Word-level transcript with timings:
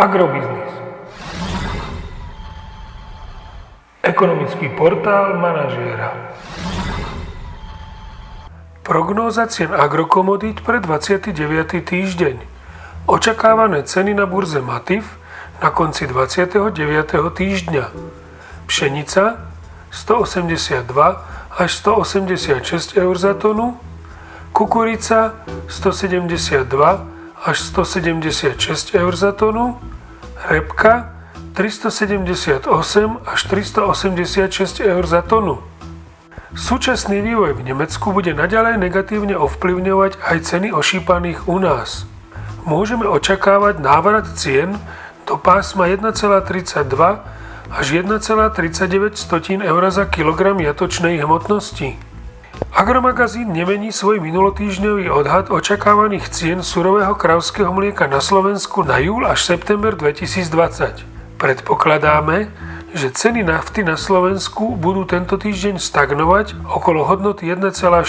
Agrobiznis. 0.00 0.72
Ekonomický 4.00 4.72
portál 4.72 5.36
manažéra. 5.36 6.16
Prognóza 8.80 9.44
cien 9.44 9.68
agrokomodít 9.76 10.64
pre 10.64 10.80
29. 10.80 11.84
týždeň. 11.84 12.36
Očakávané 13.12 13.84
ceny 13.84 14.16
na 14.16 14.24
burze 14.24 14.64
Matif 14.64 15.20
na 15.60 15.68
konci 15.68 16.08
29. 16.08 16.64
týždňa. 17.36 17.92
Pšenica 18.72 19.52
182 19.92 21.60
až 21.60 21.70
186 21.76 22.96
eur 22.96 23.14
za 23.20 23.36
tonu, 23.36 23.76
kukurica 24.56 25.36
172 25.68 27.19
až 27.40 27.60
176 27.72 28.94
eur 28.94 29.16
za 29.16 29.32
tonu, 29.32 29.80
repka 30.48 31.12
378 31.56 32.68
až 33.26 33.40
386 33.44 34.80
eur 34.80 35.04
za 35.06 35.22
tonu. 35.24 35.58
Súčasný 36.50 37.22
vývoj 37.22 37.56
v 37.56 37.72
Nemecku 37.72 38.12
bude 38.12 38.34
naďalej 38.34 38.76
negatívne 38.76 39.38
ovplyvňovať 39.38 40.18
aj 40.20 40.36
ceny 40.50 40.68
ošípaných 40.74 41.48
u 41.48 41.62
nás. 41.62 42.04
Môžeme 42.66 43.06
očakávať 43.08 43.80
návrat 43.80 44.26
cien 44.36 44.76
do 45.24 45.38
pásma 45.40 45.88
1,32 45.88 46.90
až 47.70 47.86
1,39 47.94 49.62
eur 49.62 49.82
za 49.88 50.04
kilogram 50.10 50.58
jatočnej 50.58 51.22
hmotnosti. 51.22 52.09
Agromagazín 52.80 53.52
nemení 53.52 53.92
svoj 53.92 54.24
minulotýždňový 54.24 55.12
odhad 55.12 55.52
očakávaných 55.52 56.32
cien 56.32 56.64
surového 56.64 57.12
kravského 57.12 57.68
mlieka 57.68 58.08
na 58.08 58.24
Slovensku 58.24 58.80
na 58.88 58.96
júl 58.96 59.28
až 59.28 59.44
september 59.44 59.92
2020. 59.92 61.04
Predpokladáme, 61.36 62.48
že 62.96 63.12
ceny 63.12 63.44
nafty 63.44 63.84
na 63.84 64.00
Slovensku 64.00 64.80
budú 64.80 65.04
tento 65.04 65.36
týždeň 65.36 65.76
stagnovať 65.76 66.56
okolo 66.66 67.04
hodnoty 67.04 67.52
1,4 67.52 68.00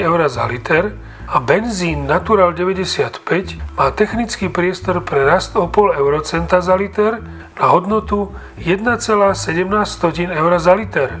eur 0.00 0.20
za 0.32 0.44
liter 0.48 0.96
a 1.28 1.36
benzín 1.38 2.08
Natural 2.08 2.56
95 2.56 3.20
má 3.76 3.92
technický 3.92 4.48
priestor 4.48 5.04
pre 5.04 5.28
rast 5.28 5.54
o 5.60 5.68
pol 5.68 5.92
eurocenta 5.92 6.64
za 6.64 6.72
liter 6.72 7.20
na 7.54 7.68
hodnotu 7.68 8.32
1,17 8.58 9.36
eur 10.32 10.52
za 10.56 10.72
liter. 10.72 11.20